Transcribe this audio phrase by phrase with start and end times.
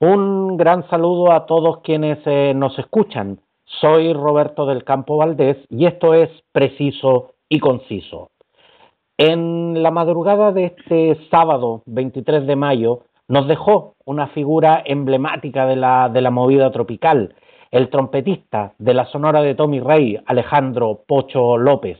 [0.00, 3.40] Un gran saludo a todos quienes eh, nos escuchan.
[3.64, 8.30] Soy Roberto del Campo Valdés y esto es Preciso y Conciso.
[9.16, 15.74] En la madrugada de este sábado 23 de mayo nos dejó una figura emblemática de
[15.74, 17.34] la, de la movida tropical,
[17.72, 21.98] el trompetista de la Sonora de Tommy Rey, Alejandro Pocho López.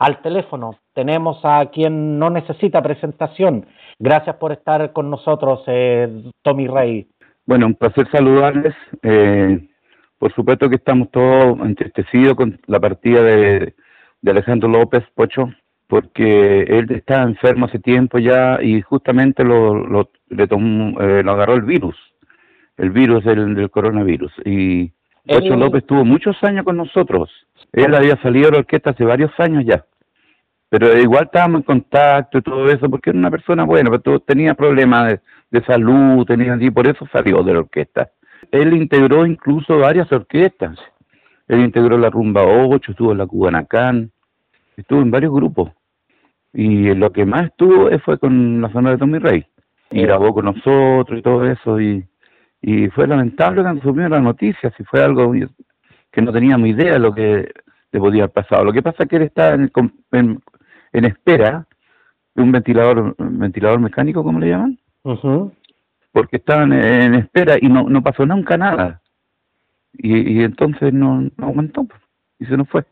[0.00, 3.66] Al teléfono tenemos a quien no necesita presentación.
[3.98, 7.08] Gracias por estar con nosotros, eh, Tommy Rey.
[7.48, 8.74] Bueno, un placer saludarles.
[9.02, 9.66] Eh,
[10.18, 13.74] por supuesto que estamos todos entristecidos con la partida de,
[14.26, 15.50] Alejandro López Pocho,
[15.86, 21.32] porque él estaba enfermo hace tiempo ya y justamente lo, lo, le tomó, eh, lo
[21.32, 21.96] agarró el virus,
[22.76, 24.30] el virus del, coronavirus.
[24.44, 24.92] Y
[25.26, 27.30] Pocho López tuvo muchos años con nosotros.
[27.72, 29.86] Él había salido de la orquesta hace varios años ya.
[30.70, 34.54] Pero igual estábamos en contacto y todo eso, porque era una persona buena, pero tenía
[34.54, 38.10] problemas de, de salud, tenía y por eso salió de la orquesta.
[38.50, 40.78] Él integró incluso varias orquestas.
[41.48, 44.10] Él integró la Rumba 8, estuvo en la Cubanacán,
[44.76, 45.72] estuvo en varios grupos.
[46.52, 49.46] Y lo que más estuvo fue con la zona de Tommy Rey.
[49.90, 51.80] Y grabó con nosotros y todo eso.
[51.80, 52.04] Y,
[52.60, 54.72] y fue lamentable cuando supimos las noticias.
[54.78, 55.32] Y fue algo
[56.10, 57.50] que no teníamos idea de lo que
[57.92, 58.64] le podía haber pasado.
[58.64, 59.70] Lo que pasa es que él está en,
[60.12, 60.40] en,
[61.04, 61.66] espera
[62.34, 64.78] de un ventilador, ventilador mecánico, ¿cómo le llaman?
[66.12, 69.00] Porque estaban en espera y no, no pasó nunca nada.
[69.92, 72.00] Y, y entonces no, no aguantó pues,
[72.38, 72.84] y se nos fue.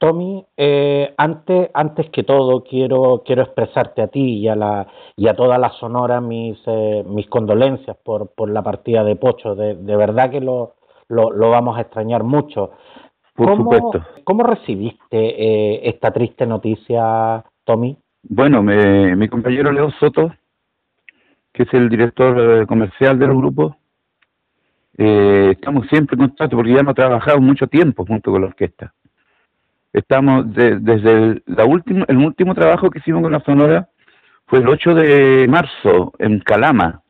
[0.00, 5.28] Tommy, eh, antes, antes que todo quiero, quiero expresarte a ti y a, la, y
[5.28, 9.54] a toda la Sonora mis, eh, mis condolencias por, por la partida de Pocho.
[9.54, 10.76] De, de verdad que lo,
[11.08, 12.70] lo, lo, vamos a extrañar mucho.
[13.44, 14.06] Por supuesto.
[14.24, 17.96] ¿Cómo recibiste eh, esta triste noticia, Tommy?
[18.22, 20.32] Bueno, me, mi compañero Leo Soto
[21.52, 23.76] que es el director eh, comercial del grupo,
[24.96, 28.92] eh, estamos siempre en contacto porque ya no trabajado mucho tiempo junto con la orquesta.
[29.92, 33.88] Estamos desde el, la última, el último trabajo que hicimos con la Sonora
[34.46, 37.02] fue el 8 de marzo en Calama,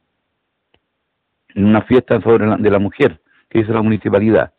[1.55, 4.53] en una fiesta sobre de la mujer que hizo la municipalidad.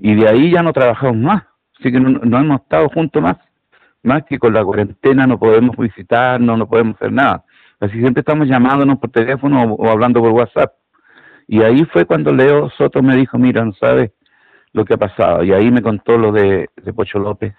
[0.00, 1.44] Y de ahí ya no trabajamos más,
[1.78, 3.36] así que no, no hemos estado juntos más,
[4.02, 7.44] más que con la cuarentena no podemos visitarnos, no podemos hacer nada.
[7.80, 10.74] Así siempre estamos llamándonos por teléfono o, hablando por WhatsApp.
[11.48, 14.12] Y ahí fue cuando Leo Soto me dijo, mira, no sabes
[14.72, 15.42] lo que ha pasado.
[15.42, 17.54] Y ahí me contó lo de, Pocho López.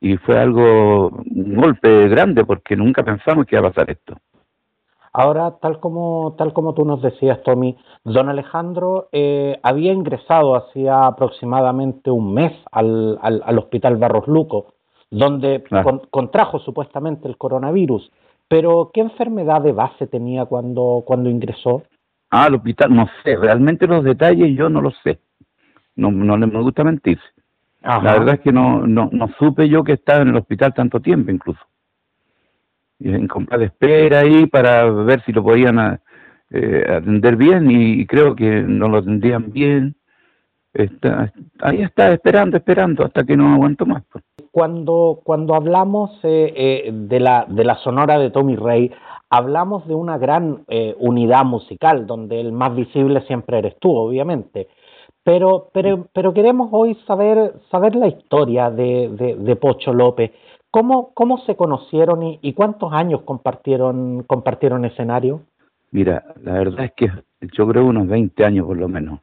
[0.00, 4.16] Y fue algo, un golpe grande porque nunca pensamos que iba a pasar esto.
[5.12, 11.06] Ahora, tal como, tal como tú nos decías, Tommy, don Alejandro eh, había ingresado hacía
[11.06, 14.74] aproximadamente un mes al, al, hospital Barros Luco,
[15.10, 15.64] donde
[16.10, 18.12] contrajo supuestamente el coronavirus.
[18.46, 21.82] Pero, ¿qué enfermedad de base tenía cuando, cuando ingresó?
[22.30, 25.18] Ah, al hospital, no sé, realmente los detalles yo no los sé.
[25.96, 27.18] No, no me gusta mentir.
[27.82, 31.00] La verdad es que no, no, no supe yo que estaba en el hospital tanto
[31.00, 31.60] tiempo incluso.
[33.02, 36.00] En comprar de espera ahí para ver si lo podían
[36.50, 39.96] eh, atender bien y, creo que no lo atendían bien.
[40.72, 44.04] Está, ahí está esperando, esperando hasta que no aguanto más.
[44.12, 48.90] Pues cuando, cuando hablamos eh, eh, de, la, de la sonora de Tommy Rey,
[49.28, 54.68] hablamos de una gran eh, unidad musical, donde el más visible siempre eres tú, obviamente.
[55.22, 60.32] Pero, pero, pero queremos hoy saber, saber la historia de, de, Pocho López.
[60.70, 65.42] ¿Cómo, ¿Cómo se conocieron y, cuántos años compartieron, compartieron escenario?
[65.90, 67.10] Mira, la verdad es que
[67.52, 69.20] yo creo unos 20 años por lo menos.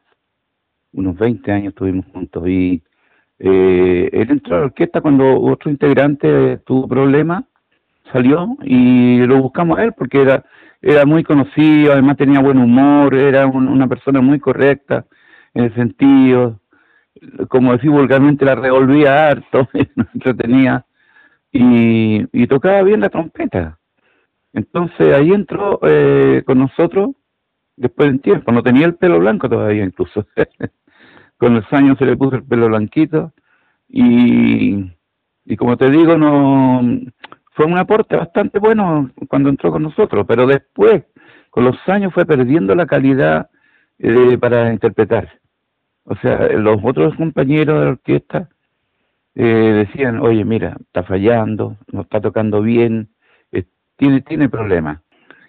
[0.91, 2.83] Unos 20 años estuvimos juntos y
[3.39, 7.45] eh, él entró a la orquesta cuando otro integrante tuvo problemas,
[8.11, 10.43] salió y lo buscamos a él porque era,
[10.81, 15.05] era muy conocido, además tenía buen humor, era una persona muy correcta
[15.53, 16.59] en el sentido,
[17.47, 19.69] como decir vulgarmente, la revolvía harto,
[20.13, 20.85] entretenía
[21.51, 23.79] y, y tocaba bien la trompeta.
[24.53, 27.11] Entonces ahí entró eh, con nosotros
[27.75, 30.25] después de tiempo, no tenía el pelo blanco todavía incluso.
[31.37, 33.33] con los años se le puso el pelo blanquito
[33.87, 34.91] y,
[35.45, 36.81] y como te digo, no
[37.57, 41.03] fue un aporte bastante bueno cuando entró con nosotros, pero después,
[41.49, 43.49] con los años, fue perdiendo la calidad
[43.97, 45.39] eh, para interpretar.
[46.03, 48.49] O sea, los otros compañeros de la orquesta
[49.39, 53.09] eh, decían, oye, mira, está fallando, no está tocando bien,
[53.51, 54.99] eh, tiene, tiene problemas.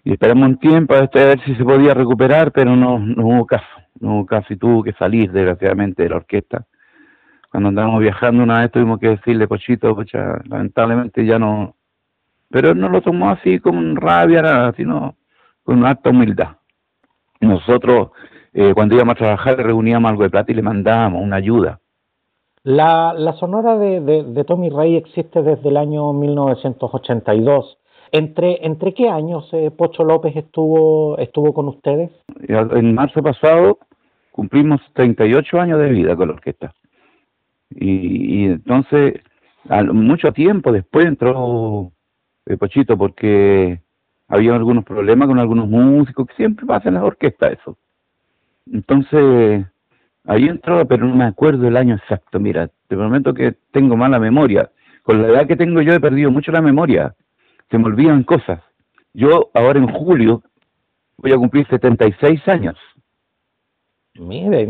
[0.05, 3.67] Y esperamos un tiempo a ver si se podía recuperar, pero no, no hubo caso
[4.01, 6.67] no casi tuvo que salir desgraciadamente de la orquesta.
[7.51, 11.75] Cuando andábamos viajando una vez tuvimos que decirle, Pochito, pocha, lamentablemente ya no...
[12.51, 15.17] Pero él no lo tomó así con rabia, sino
[15.63, 16.57] con una alta humildad.
[17.41, 18.11] nosotros
[18.55, 21.81] eh, cuando íbamos a trabajar le reuníamos algo de plata y le mandábamos una ayuda.
[22.65, 27.79] La, la Sonora de, de, Tommy Rey existe desde el año 1982.
[28.11, 32.11] ¿Entre, entre qué años eh, Pocho López estuvo, estuvo con ustedes?
[32.49, 33.79] En marzo pasado
[34.33, 36.73] cumplimos 38 años de vida con la orquesta.
[37.71, 39.15] Y, y entonces,
[39.93, 41.93] mucho tiempo después entró
[42.47, 43.81] eh, Pochito porque
[44.29, 47.77] había algunos problemas con algunos músicos, que siempre pasa en la orquesta eso.
[48.73, 49.67] Entonces,
[50.29, 52.39] ahí entró, pero no me acuerdo el año exacto.
[52.39, 54.71] Mira, te prometo que tengo mala memoria.
[55.03, 57.15] Con la edad que tengo yo he perdido mucho la memoria.
[57.71, 58.61] Se me olvidan cosas.
[59.15, 60.43] Yo ahora en julio
[61.17, 62.77] voy a cumplir 76 años.
[64.19, 64.63] Mire,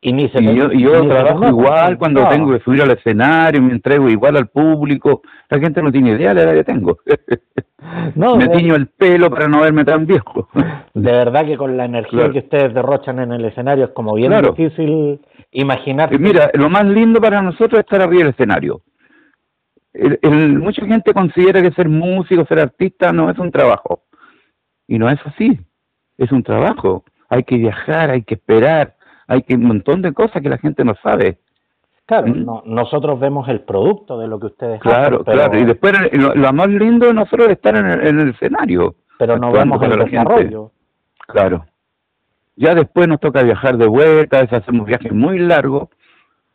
[0.00, 4.08] y, ni se yo, yo trabajo igual cuando tengo que subir al escenario, me entrego
[4.08, 5.22] igual al público.
[5.48, 6.98] La gente no tiene idea de la edad que tengo.
[8.14, 10.48] No, me tiño el pelo para no verme tan viejo.
[10.94, 14.32] De verdad que con la energía que ustedes derrochan en el escenario es como bien
[14.42, 15.18] difícil
[15.50, 16.16] imaginar.
[16.18, 18.82] Mira, lo más lindo para nosotros es estar arriba del escenario.
[20.60, 24.02] mucha gente considera que ser músico, ser artista no es un trabajo.
[24.86, 25.58] Y no es así.
[26.18, 28.96] Es un trabajo hay que viajar, hay que esperar,
[29.26, 31.38] hay que un montón de cosas que la gente no sabe.
[32.04, 32.74] Claro, ¿Mm?
[32.74, 35.32] nosotros vemos el producto de lo que ustedes claro, hacen.
[35.32, 38.96] Claro, y después lo, más lindo de nosotros es estar en el, escenario.
[39.16, 40.72] Pero no vemos el desarrollo.
[41.28, 41.64] Claro.
[42.56, 45.88] Ya después nos toca viajar de vuelta, a veces hacemos viajes muy largos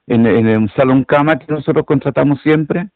[0.08, 2.90] en, en un salón cama que nosotros contratamos siempre.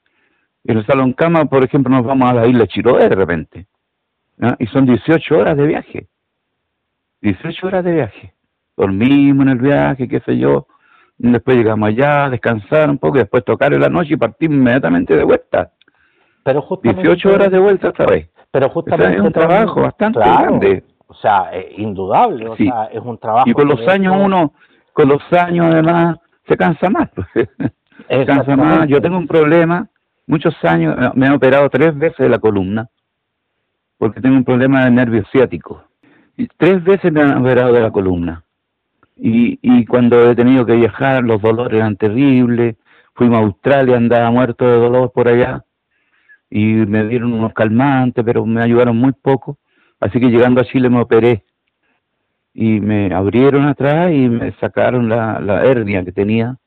[0.66, 3.68] En el salón cama, por ejemplo, nos vamos a la isla Chiroé de repente.
[4.60, 6.08] Y son 18 horas de viaje.
[7.22, 8.34] 18 horas de viaje.
[8.78, 10.68] Dormimos en el viaje, qué sé yo.
[11.18, 15.16] Después llegamos allá, descansar un poco, y después tocar en la noche y partir inmediatamente
[15.16, 15.72] de vuelta.
[16.44, 18.30] Pero justamente, 18 horas de vuelta otra vez.
[18.52, 20.84] Pero justamente es un trabajo bastante grande.
[21.08, 23.50] O sea, es indudable, o sea, es un trabajo.
[23.50, 24.54] Y con los años uno,
[24.94, 26.18] con los años además,
[26.48, 27.10] se cansa más.
[28.10, 28.88] se cansa más.
[28.88, 29.90] Yo tengo un problema,
[30.26, 32.88] muchos años, me he operado tres veces de la columna,
[33.98, 35.89] porque tengo un problema de nervio ciático
[36.48, 38.44] tres veces me han operado de la columna.
[39.16, 42.78] Y, y cuando he tenido que viajar, los dolores eran terribles.
[43.14, 45.66] Fuimos a Australia, andaba muerto de dolor por allá.
[46.50, 49.58] Y me dieron unos calmantes, pero me ayudaron muy poco.
[50.00, 51.44] Así que llegando a Chile me operé.
[52.54, 56.58] Y me abrieron atrás y me sacaron la, la hernia que tenía.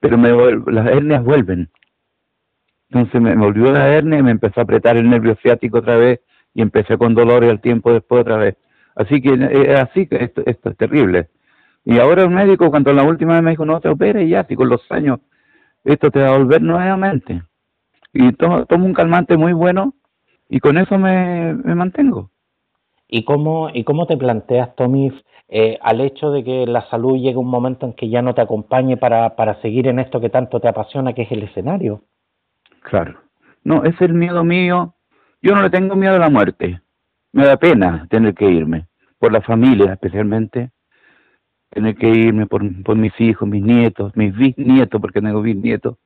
[0.00, 0.30] Pero me,
[0.72, 1.70] las hernias vuelven.
[2.90, 6.20] Entonces me volvió la hernia y me empezó a apretar el nervio ciático otra vez
[6.54, 8.56] y empecé con dolores al tiempo después otra vez.
[8.94, 11.28] Así que es así que esto, esto es terrible.
[11.84, 14.54] Y ahora el médico, cuando la última vez me dijo, no te operes ya, si
[14.54, 15.20] con los años
[15.84, 17.42] esto te va a volver nuevamente.
[18.12, 19.94] Y tomo, tomo un calmante muy bueno
[20.48, 22.30] y con eso me, me mantengo.
[23.08, 25.12] ¿Y cómo, ¿Y cómo te planteas, Tommy,
[25.48, 28.40] eh, al hecho de que la salud llegue un momento en que ya no te
[28.40, 32.02] acompañe para, para seguir en esto que tanto te apasiona, que es el escenario?
[32.82, 33.20] Claro.
[33.64, 34.94] No, es el miedo mío.
[35.42, 36.80] Yo no le tengo miedo a la muerte
[37.32, 38.86] me da pena tener que irme,
[39.18, 40.70] por la familia especialmente,
[41.70, 45.96] tener que irme por, por mis hijos, mis nietos, mis bisnietos, porque tengo bisnietos.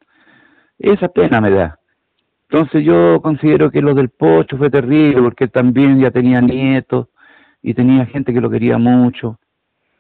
[0.79, 1.79] Esa pena me da.
[2.49, 7.09] Entonces yo considero que lo del Pocho fue terrible, porque también ya tenía nietos
[7.63, 9.39] y tenía gente que lo quería mucho.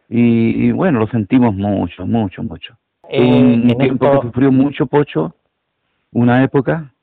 [0.09, 2.77] Y, bueno, lo sentimos mucho, mucho, mucho.
[3.09, 5.35] Eh, un tiempo que sufrió mucho Pocho,
[6.13, 6.94] una época,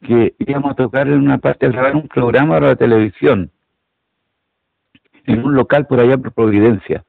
[0.00, 3.50] que íbamos a tocar en una parte, a grabar un programa para la televisión,
[5.24, 7.04] en un local por allá por Providencia.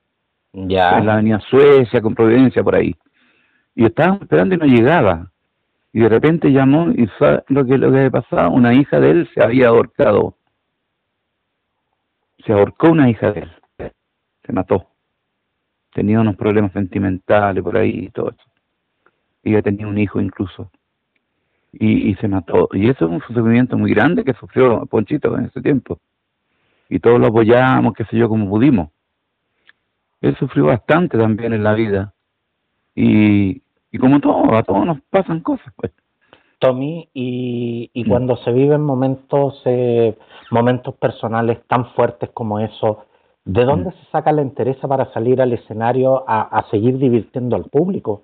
[0.52, 0.98] Ya.
[0.98, 2.96] En la avenida Suecia, con Providencia, por ahí.
[3.76, 5.32] Y estábamos esperando y no llegaba.
[5.94, 9.12] Y de repente llamó y fue lo que, lo que había pasado, una hija de
[9.12, 10.36] él se había ahorcado.
[12.46, 13.52] Se ahorcó una hija de él.
[14.46, 14.88] Se mató.
[15.94, 18.44] Tenía unos problemas sentimentales por ahí y todo eso.
[19.44, 20.70] Y ya tenía un hijo incluso
[21.72, 22.70] y, se mató.
[22.74, 26.00] Y eso es un sufrimiento muy grande que sufrió Ponchito en ese tiempo.
[26.90, 28.90] Y todos lo apoyamos, qué sé yo, como pudimos.
[30.22, 32.14] Él sufrió bastante también en la vida.
[32.96, 33.62] Y,
[33.92, 35.92] y como todo, a todos nos pasan cosas, pues.
[36.58, 38.08] Tommy, y, y mm.
[38.10, 40.18] cuando se viven momentos, eh,
[40.52, 43.06] momentos personales tan fuertes como eso,
[43.46, 43.94] ¿de dónde mm.
[43.94, 48.24] se saca la interés para salir al escenario a, a seguir divirtiendo al público?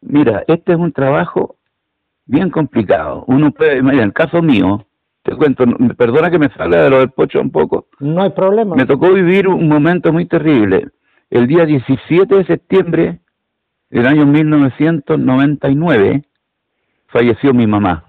[0.00, 1.56] Mira, este es un trabajo
[2.28, 3.24] bien complicado.
[3.26, 4.86] Uno puede, en el caso mío,
[5.22, 5.64] te cuento,
[5.96, 7.88] perdona que me salga de lo del pocho un poco.
[7.98, 8.76] No hay problema.
[8.76, 10.88] Me tocó vivir un momento muy terrible.
[11.30, 13.18] El día 17 de septiembre
[13.90, 16.22] del año 1999
[17.08, 18.04] falleció mi mamá.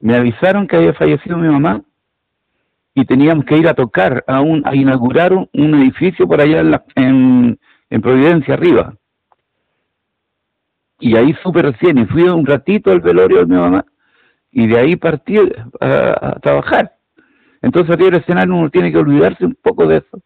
[0.00, 1.82] Me avisaron que había fallecido mi mamá
[2.94, 6.60] y teníamos que ir a tocar, a, un, a inaugurar un, edificio por allá
[6.94, 7.58] en,
[7.90, 8.94] en, Providencia arriba.
[10.98, 13.84] Y ahí supe recién, y fui un ratito al velorio de mi mamá,
[14.50, 15.36] y de ahí partí
[15.80, 16.92] a, trabajar.
[17.62, 20.20] Entonces arriba del escenario uno tiene que olvidarse un poco de eso,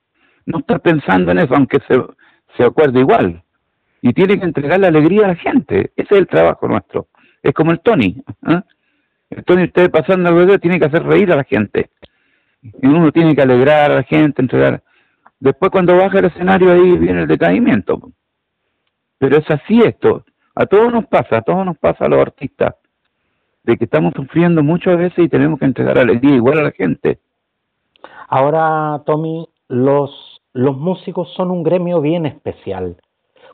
[0.46, 2.02] no estar pensando en eso, aunque se,
[2.56, 3.42] se acuerde igual.
[4.02, 7.08] Y tiene que entregar la alegría a la gente, ese es el trabajo nuestro.
[7.42, 8.22] Es como el Tony.
[8.48, 8.60] ¿eh?
[9.30, 11.90] El Tony, usted pasando al tiene que hacer reír a la gente
[12.62, 14.82] y uno tiene que alegrar a la gente, entregar.
[15.40, 18.12] Después cuando baja el escenario ahí viene el decaimiento.
[19.18, 20.24] Pero es así esto.
[20.60, 22.74] A todos nos pasa, a todos nos pasa a los artistas,
[23.62, 27.20] de que estamos sufriendo muchas veces y tenemos que entregar alegría igual a la gente.
[28.26, 32.96] Ahora, Tommy, los, los músicos son un gremio bien especial.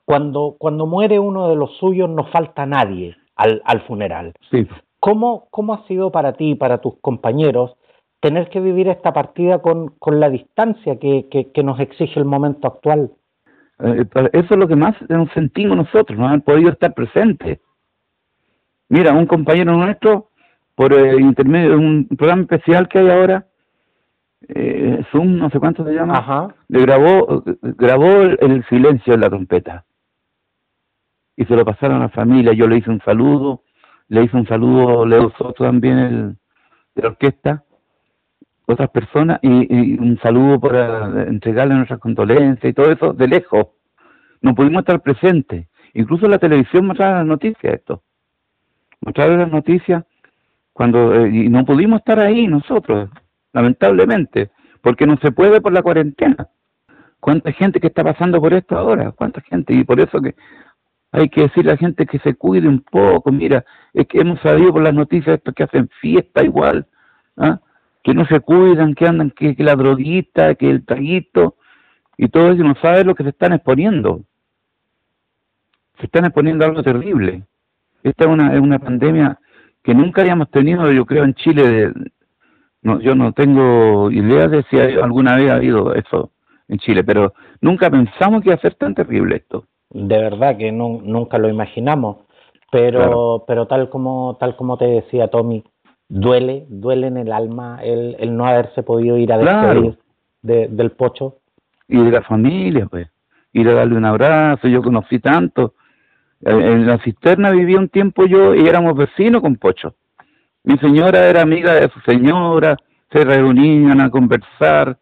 [0.06, 4.32] Cuando, cuando muere uno de los suyos no falta nadie al, al funeral.
[4.50, 4.66] Sí.
[4.98, 7.76] ¿Cómo, ¿Cómo ha sido para ti y para tus compañeros
[8.20, 12.66] tener que vivir esta partida con, con la distancia que, que, nos exige el momento
[12.66, 13.10] actual.
[13.80, 17.58] Eh, eso es lo que más nos sentimos nosotros, no haber podido estar presentes.
[18.88, 20.30] Mira, un compañero nuestro,
[20.74, 23.46] por el intermedio de un programa especial que hay ahora,
[24.48, 29.84] eh, Zoom, no sé cuánto se llama, le grabó, grabó el, silencio de la trompeta.
[31.36, 33.62] Y se lo pasaron a la familia, yo le hice un saludo,
[34.08, 36.36] le hice un saludo Leo Soto también, el,
[36.94, 37.63] de la orquesta,
[38.66, 43.66] otras personas y, un saludo para entregarle nuestras condolencias y todo eso de lejos.
[44.40, 45.66] No pudimos estar presentes.
[45.94, 48.02] Incluso la televisión mostraba las noticias esto.
[49.00, 50.04] Mostraba las noticias
[50.72, 53.10] cuando eh, y no pudimos estar ahí nosotros,
[53.52, 54.50] lamentablemente,
[54.82, 56.48] porque no se puede por la cuarentena.
[57.20, 59.12] ¿Cuánta gente que está pasando por esto ahora?
[59.12, 59.72] ¿Cuánta gente?
[59.72, 60.34] Y por eso que
[61.12, 63.30] hay que decirle a la gente que se cuide un poco.
[63.30, 66.86] Mira, es que hemos sabido por las noticias esto que hacen fiesta igual.
[67.36, 67.60] ¿ah?
[68.04, 71.56] Que no se cuidan, que andan, que, la droguita, que el traguito,
[72.18, 74.20] y todo eso, no sabe lo que se están exponiendo.
[75.98, 77.42] Se están exponiendo a algo terrible.
[78.02, 79.38] Esta es una, es una pandemia
[79.82, 81.92] que nunca habíamos tenido, yo creo, en Chile.
[82.82, 86.30] no, yo no tengo idea de si alguna vez ha habido eso
[86.68, 87.32] en Chile, pero
[87.62, 89.64] nunca pensamos que iba a ser tan terrible esto.
[89.90, 92.18] De verdad que no, nunca lo imaginamos,
[92.70, 95.64] pero, pero tal como tal como te decía Tommy,
[96.14, 99.98] duele, duele en el alma el, el no haberse podido ir a despedir
[100.42, 101.38] del pocho.
[101.88, 103.08] Y de la familia, pues,
[103.52, 105.74] ir a darle un abrazo, yo conocí tanto.
[106.40, 109.94] En la cisterna viví un tiempo yo y éramos vecinos con Pocho.
[110.62, 112.76] Mi señora era amiga de su señora,
[113.10, 114.98] se reunían a conversar.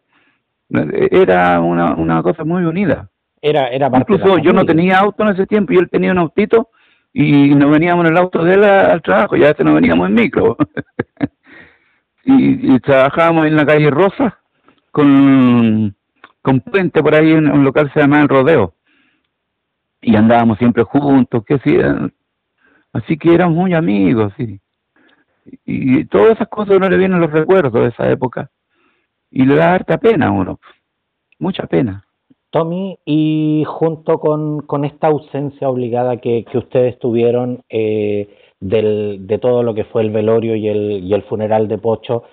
[0.69, 3.09] Era una, una cosa muy unida.
[3.41, 6.69] Era, era Incluso yo no tenía auto en ese tiempo y él tenía un autito
[7.13, 10.15] y nos veníamos en el auto de él al trabajo, ya este no veníamos en
[10.15, 10.57] micro.
[12.25, 14.39] y, trabajábamos en la calle Rosa
[14.91, 15.95] con,
[16.41, 18.73] con Puente por ahí en un local que se llama El Rodeo.
[20.01, 21.77] Y andábamos siempre juntos, que sí,
[22.91, 24.59] así que éramos muy amigos, sí.
[25.65, 28.49] Y, todas esas cosas no le vienen los recuerdos de esa época.
[29.29, 30.59] Y le da harta pena a uno,
[31.37, 32.05] mucha pena.
[32.53, 38.29] Tommy, y junto con, con esta ausencia obligada que, que ustedes tuvieron eh,
[38.59, 42.25] del, de todo lo que fue el velorio y el, y el funeral de Pocho,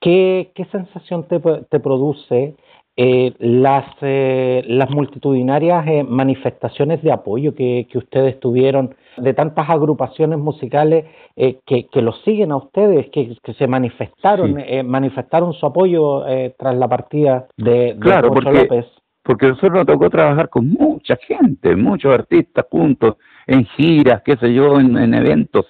[0.00, 2.56] ¿qué, qué sensación te, te produce
[2.96, 9.70] eh, las, eh, las multitudinarias eh, manifestaciones de apoyo que, que, ustedes tuvieron de tantas
[9.70, 11.04] agrupaciones musicales
[11.36, 16.24] eh, que, que los siguen a ustedes, que, que se manifestaron, manifestaron su apoyo
[16.58, 18.86] tras la partida de, de claro, Pocho López?
[19.28, 23.16] Porque nosotros nos tocó trabajar con mucha gente, muchos artistas juntos,
[23.46, 25.66] en giras, qué sé yo, en, eventos.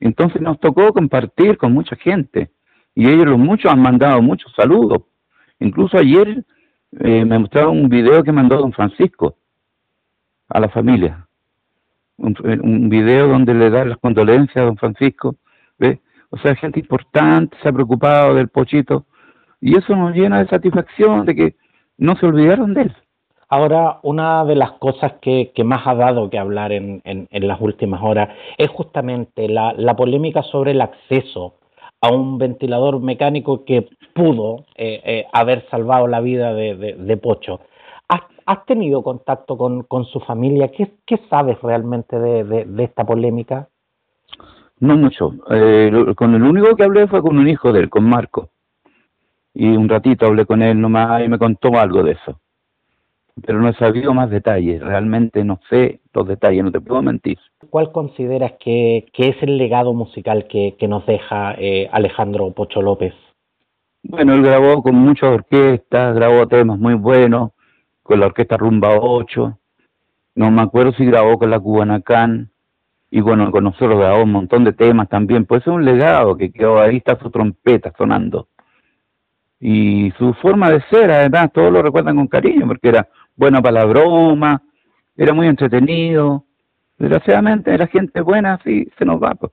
[0.00, 2.50] Entonces nos tocó compartir con mucha gente
[2.94, 5.02] y ellos los muchos han mandado muchos saludos.
[5.58, 6.42] Incluso ayer
[7.00, 9.36] eh, me mostraron un video que mandó don Francisco
[10.48, 11.26] a la familia.
[12.16, 15.36] Un, un, video donde le da las condolencias a don Francisco.
[15.78, 16.00] ¿ve?
[16.30, 19.04] O sea, gente importante se ha preocupado del pochito
[19.60, 21.56] y eso nos llena de satisfacción de que
[22.00, 22.96] no se olvidaron de él.
[23.48, 27.60] Ahora, una de las cosas que, que más ha dado que hablar en, en, las
[27.60, 31.54] últimas horas es justamente la, la, polémica sobre el acceso
[32.00, 37.60] a un ventilador mecánico que pudo eh, eh, haber salvado la vida de, de, Pocho.
[38.08, 40.68] ¿Has, ¿Has, tenido contacto con, con su familia?
[40.68, 43.68] ¿Qué, ¿Qué, sabes realmente de, de, esta polémica?
[44.78, 45.32] No mucho.
[45.50, 48.48] Eh, con el único que hablé fue con un hijo de él, con Marco
[49.54, 52.40] y un ratito hablé con él nomás y me contó algo de eso.
[53.42, 57.38] Pero no he sabido más detalles, realmente no sé los detalles, no te puedo mentir.
[57.70, 62.82] ¿Cuál consideras que, que es el legado musical que, que nos deja eh, Alejandro Pocho
[62.82, 63.14] López?
[64.02, 67.52] Bueno, él grabó con muchas orquestas, grabó temas muy buenos,
[68.02, 69.58] con la orquesta Rumba 8,
[70.34, 72.50] no me acuerdo si grabó con la Cubanacán,
[73.10, 76.52] y bueno, con nosotros grabó un montón de temas también, pues es un legado que
[76.52, 78.48] quedó ahí, está su trompeta sonando.
[79.60, 83.80] Y su forma de ser, además, todos lo recuerdan con cariño, porque era bueno para
[83.80, 84.62] la broma,
[85.16, 86.44] era muy entretenido.
[86.98, 89.34] Desgraciadamente, la gente buena, sí, se nos va.
[89.34, 89.52] Pues.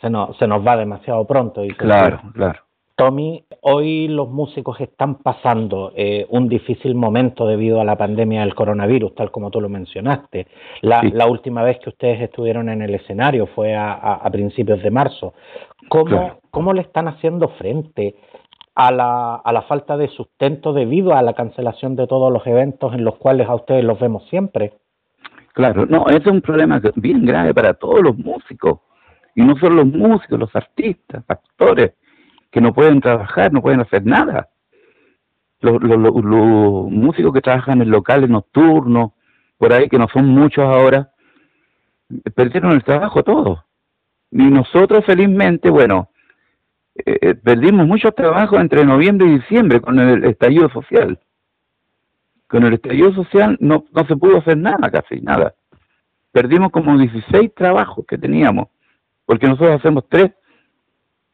[0.00, 1.64] Se, nos, se nos va demasiado pronto.
[1.64, 2.60] Y claro, claro.
[3.00, 8.54] Tommy, hoy los músicos están pasando eh, un difícil momento debido a la pandemia del
[8.54, 10.46] coronavirus, tal como tú lo mencionaste.
[10.82, 15.32] La, última vez que ustedes estuvieron en el escenario fue a, principios de marzo.
[15.88, 18.16] ¿Cómo, ¿Cómo, le están haciendo frente
[18.80, 22.94] a la, a la falta de sustento debido a la cancelación de todos los eventos
[22.94, 24.72] en los cuales a ustedes los vemos siempre?
[25.52, 28.80] Claro, no, es un problema bien grave para todos los músicos,
[29.34, 31.92] y no solo los músicos, los artistas, actores
[32.50, 34.48] que no pueden trabajar, no pueden hacer nada.
[35.60, 35.78] Los,
[36.90, 39.10] músicos que trabajan en locales nocturnos,
[39.58, 41.10] por ahí, que no son muchos ahora,
[42.34, 43.60] perdieron el trabajo todos.
[44.30, 46.09] Y nosotros, felizmente, bueno,
[47.06, 51.18] eh, eh, perdimos mucho trabajo entre noviembre y diciembre con el estallido social.
[52.48, 55.54] Con el estallido social no, no se pudo hacer nada, casi nada.
[56.32, 58.68] Perdimos como 16 trabajos que teníamos,
[59.26, 60.32] porque nosotros hacemos tres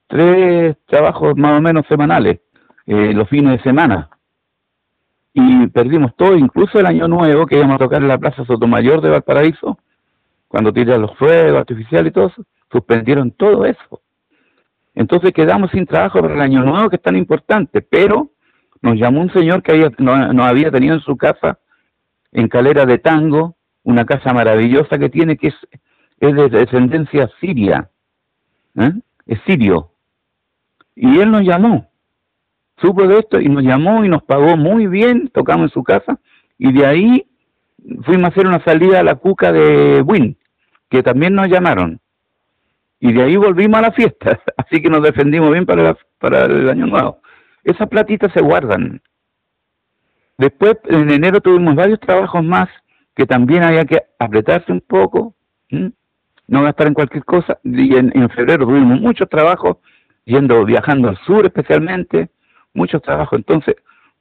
[0.07, 2.41] tres trabajos más o menos semanales,
[2.87, 4.11] eh, los fines de semana.
[5.33, 9.01] Y perdimos todo, incluso el año nuevo, que íbamos a tocar en la Plaza Sotomayor
[9.01, 9.79] de Valparaíso,
[10.49, 14.01] cuando tiran los fuegos artificiales y todo eso, suspendieron todo eso.
[14.97, 18.31] Entonces quedamos sin trabajo para el año nuevo, que es tan importante, pero
[18.81, 21.59] nos llamó un señor que había, no, había tenido en su casa,
[22.33, 25.55] en Calera de Tango, una casa maravillosa que tiene, que es,
[26.19, 27.91] de descendencia siria,
[28.75, 28.93] ¿eh?
[29.27, 29.91] es sirio,
[30.95, 31.91] y él nos llamó,
[32.79, 36.19] supo de esto y nos llamó y nos pagó muy bien, tocamos en su casa
[36.57, 37.27] y de ahí
[38.05, 40.39] fuimos a hacer una salida a la cuca de Win,
[40.89, 42.01] que también nos llamaron.
[43.01, 46.69] Y de ahí volvimos a la fiesta, así que nos defendimos bien para, para el
[46.69, 47.21] año nuevo.
[47.65, 49.01] Esas platitas se guardan.
[50.39, 52.69] Después, en enero tuvimos varios trabajos más
[53.15, 55.35] que también había que apretarse un poco,
[55.71, 57.59] no gastar en cualquier cosa.
[57.65, 59.79] Y en, en febrero tuvimos muchos trabajos
[60.27, 62.29] yendo, viajando al sur especialmente,
[62.75, 63.39] muchos trabajos.
[63.39, 63.77] Entonces,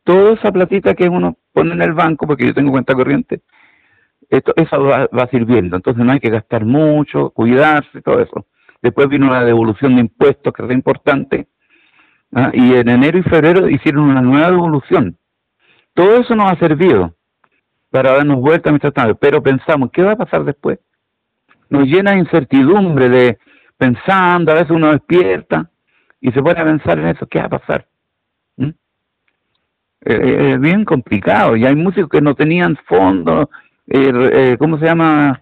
[0.05, 3.41] toda esa platita que uno pone en el banco, porque yo tengo cuenta corriente,
[4.29, 5.75] esto, eso va, sirviendo.
[5.75, 8.45] Entonces no hay que gastar mucho, cuidarse, todo eso.
[8.81, 11.47] Después vino la devolución de impuestos, que es importante.
[12.33, 12.51] ¿ah?
[12.53, 15.17] Y en enero y febrero hicieron una nueva devolución.
[15.93, 17.15] Todo eso nos ha servido
[17.89, 19.15] para darnos vuelta mientras tanto.
[19.15, 20.79] Pero pensamos, ¿qué va a pasar después?
[21.69, 23.38] Nos llena de incertidumbre, de
[23.77, 25.69] pensando, a veces uno despierta
[26.21, 27.88] y se pone a pensar en eso, ¿qué va a pasar?
[28.57, 28.67] ¿Mm?
[28.67, 28.73] Eh,
[30.05, 33.47] eh, es bien complicado y hay músicos que no tenían fondos,
[33.88, 35.41] eh, ¿cómo se llama?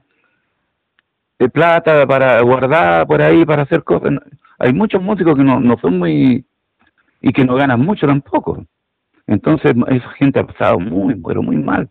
[1.39, 4.13] De plata para guardar por ahí, para hacer cosas.
[4.60, 6.46] Hay muchos músicos que no, no son muy...
[7.22, 8.65] y que no ganan mucho tampoco.
[9.28, 11.89] Entonces esa gente ha pasado muy, pero muy mal.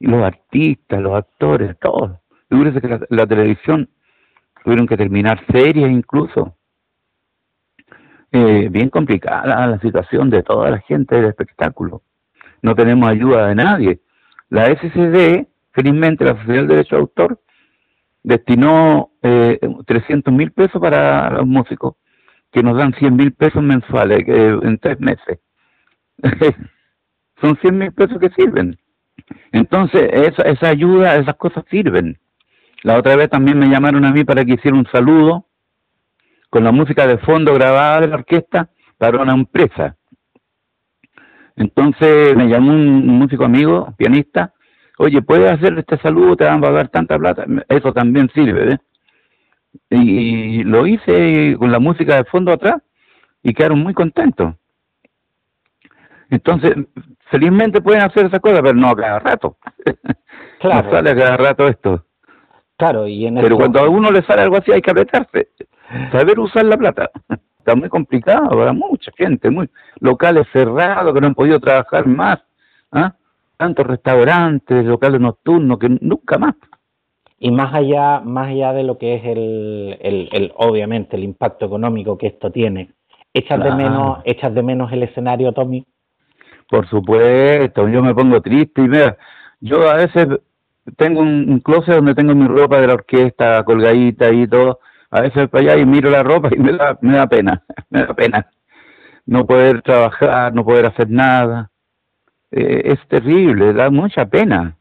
[0.00, 2.18] Y los artistas, los actores, todos.
[2.48, 3.88] Figúrese que la televisión
[4.62, 6.56] tuvieron que terminar series incluso
[8.36, 12.02] eh, bien complicada la situación de toda la gente del espectáculo.
[12.62, 14.00] No tenemos ayuda de nadie.
[14.48, 17.38] La SCD, felizmente la Sociedad del Derecho de Autor,
[18.24, 21.94] destinó eh, 300 mil pesos para los músicos,
[22.50, 25.38] que nos dan 100 mil pesos mensuales eh, en tres meses.
[27.40, 28.76] Son 100 mil pesos que sirven.
[29.52, 32.18] Entonces, esa, esa ayuda, esas cosas sirven.
[32.82, 35.46] La otra vez también me llamaron a mí para que hiciera un saludo
[36.50, 39.96] con la música de fondo grabada de la orquesta para una empresa.
[41.56, 44.54] Entonces me llamó un, músico amigo, pianista,
[44.98, 46.36] oye, ¿puedes hacer este saludo?
[46.36, 47.44] Te van a pagar tanta plata.
[47.68, 48.78] Eso también sirve, ¿eh?
[49.90, 52.76] Y, lo hice con la música de fondo atrás
[53.42, 54.54] y quedaron muy contentos.
[56.30, 56.74] Entonces,
[57.30, 59.56] felizmente pueden hacer esa cosa, pero no a cada rato.
[60.60, 60.86] Claro.
[60.86, 62.06] no sale a cada rato esto.
[62.78, 65.48] Claro, y en Pero cuando a uno le sale algo así hay que apretarse
[66.12, 67.10] saber usar la plata.
[67.58, 69.68] Está muy complicado para mucha gente, muy
[70.00, 72.38] locales cerrados que no han podido trabajar más,
[72.92, 73.14] ¿ah?
[73.64, 76.54] Tantos restaurantes, locales nocturnos que nunca más.
[77.38, 81.64] Y más allá, más allá de lo que es el, el, el obviamente el impacto
[81.64, 82.90] económico que esto tiene,
[83.32, 85.86] ¿echas de menos, echas de menos el escenario, Tommy?
[86.68, 89.16] Por supuesto, yo me pongo triste y mira,
[89.60, 90.26] yo a veces
[90.96, 95.22] tengo un, un closet donde tengo mi ropa de la orquesta colgadita y todo, a
[95.22, 98.12] veces para allá y miro la ropa y me da, me da pena, me da
[98.12, 98.46] pena.
[99.24, 101.70] no poder trabajar, no poder hacer nada.
[102.56, 104.76] Eh, es terrible, da mucha pena.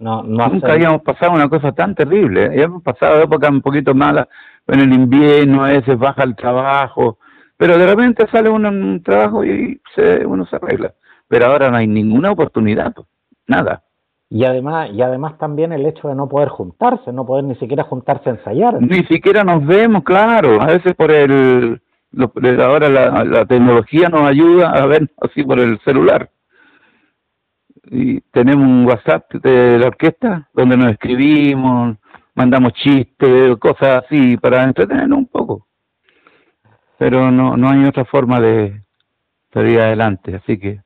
[0.00, 2.46] No, no Nunca habíamos pasado una cosa tan terrible.
[2.46, 4.26] Habíamos pasado épocas un poquito malas,
[4.66, 7.18] en el invierno a veces baja el trabajo,
[7.56, 10.94] pero de repente sale uno en un trabajo y se, uno se arregla.
[11.28, 12.92] Pero ahora no hay ninguna oportunidad,
[13.46, 13.84] nada.
[14.28, 17.84] Y además, y además también el hecho de no poder juntarse, no poder ni siquiera
[17.84, 18.82] juntarse a ensayar.
[18.82, 20.60] Ni siquiera nos vemos, claro.
[20.60, 21.80] A veces por el...
[22.60, 26.30] ahora la, la tecnología nos ayuda a ver así por el celular.
[27.92, 31.96] Y tenemos un WhatsApp de la orquesta donde nos escribimos,
[32.36, 35.66] mandamos chistes, cosas así para entretenernos un poco.
[36.98, 38.80] Pero no, no hay otra forma de
[39.52, 40.80] salir adelante, así que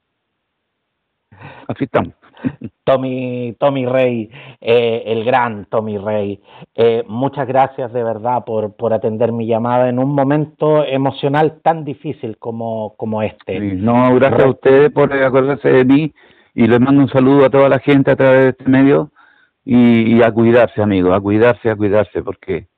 [1.69, 2.15] así estamos.
[2.85, 6.41] Tommy, Tommy Rey, eh, el gran Tommy Rey,
[6.75, 11.85] eh, muchas gracias de verdad por, por atender mi llamada en un momento emocional tan
[11.85, 13.59] difícil como, como este.
[13.61, 16.15] no, gracias a ustedes por acordarse de mí
[16.55, 19.11] y les mando un saludo a toda la gente a través de este medio
[19.65, 22.69] y, a cuidarse, amigos, a cuidarse, a cuidarse, porque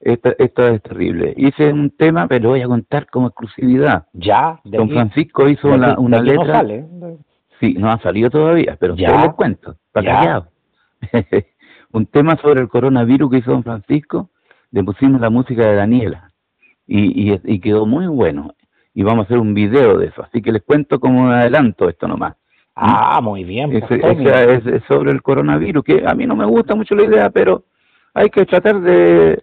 [0.00, 1.32] esto, esto es terrible.
[1.36, 4.06] Hice un tema, pero voy a contar como exclusividad.
[4.12, 6.64] Ya, Don Francisco hizo una, una letra.
[7.60, 10.48] Sí, no ha salido todavía, pero ya les cuento, para
[11.92, 14.30] Un tema sobre el coronavirus que hizo don Francisco,
[14.72, 16.32] le pusimos la música de Daniela
[16.86, 18.54] y, y, quedó muy bueno.
[18.92, 22.08] Y vamos a hacer un video de eso, así que les cuento como adelanto esto
[22.08, 22.34] nomás.
[22.76, 23.70] Ah, muy bien.
[23.70, 27.64] Pues, es, sobre el coronavirus, que a mí no me gusta mucho la idea, pero
[28.14, 29.42] hay que tratar de,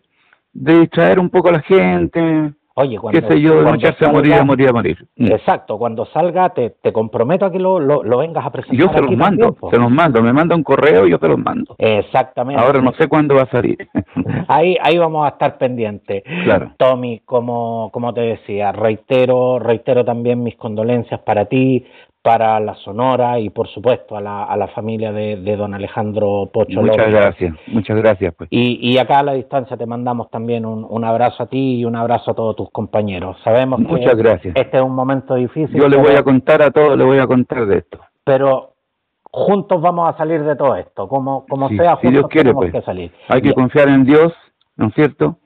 [0.54, 4.34] de distraer un poco a la gente, Oye, cuando, qué sé yo, echarse a morir,
[4.34, 5.06] a morir, a morir.
[5.18, 5.34] Mm.
[5.34, 8.80] Exacto, cuando salga te, te comprometo a que lo, lo, vengas a presentar.
[8.80, 11.38] Yo se los mando, se los mando, me manda un correo y yo se los
[11.38, 11.76] mando.
[11.78, 12.62] Exactamente.
[12.62, 13.78] Ahora no sé cuándo va a salir.
[14.48, 16.24] ahí, ahí vamos a estar pendientes.
[16.46, 16.72] Claro.
[16.78, 21.86] Tommy, como, como te decía, reitero, reitero también mis condolencias para ti,
[22.22, 26.50] para la Sonora y por supuesto a la, a la familia de, de don Alejandro
[26.54, 28.34] Pocho Muchas gracias, muchas gracias.
[28.36, 28.48] Pues.
[28.52, 31.86] Y, y acá a la distancia te mandamos también un, un, abrazo a ti y
[31.86, 33.38] un abrazo a todos tus compañeros.
[33.44, 34.56] Sabemos muchas que gracias.
[34.56, 35.76] este es un momento difícil.
[35.76, 38.00] Yo le voy a contar a todos, le voy a contar de esto.
[38.24, 38.76] Pero
[39.24, 42.66] juntos vamos a salir de todo esto, como, como sea, juntos si Dios quiere, tenemos
[42.66, 42.72] pues.
[42.72, 43.12] que salir.
[43.30, 44.32] Hay que confiar en Dios,
[44.76, 45.38] ¿no es cierto?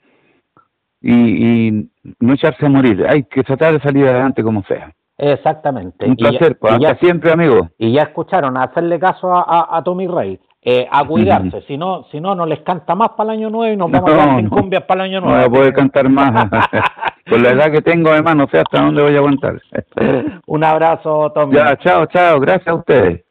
[0.99, 1.13] Y,
[1.67, 4.91] y no echarse a morir, hay que tratar de salir adelante como sea.
[5.17, 6.06] Exactamente.
[6.06, 7.69] Un placer, pues, hasta siempre, amigo.
[7.78, 12.06] Y ya escucharon, a hacerle caso a, a, Tommy Rey, eh, a cuidarse, si no,
[12.12, 14.38] si no, no les canta más para el año nuevo y nos vamos a quedar
[14.38, 15.38] sin cumbias para el año nuevo.
[15.38, 16.49] No voy a poder cantar más.
[17.25, 19.60] Por la edad que tengo, además, no sé hasta dónde voy a aguantar.
[20.45, 21.56] Un abrazo, Tommy.
[21.56, 23.21] Ya, chao, chao, gracias a ustedes.